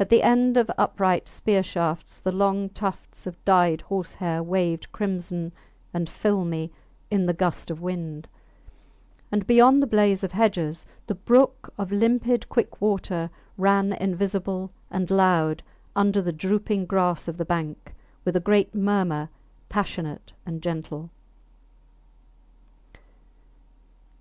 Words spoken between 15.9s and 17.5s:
under the drooping grass of the